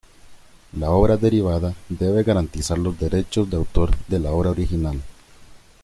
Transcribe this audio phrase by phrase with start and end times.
[0.79, 4.99] La obra derivada debe garantizar los derechos de autor de la obra original.